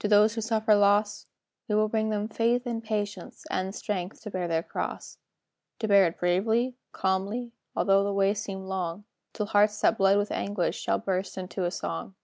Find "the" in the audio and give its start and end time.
8.04-8.12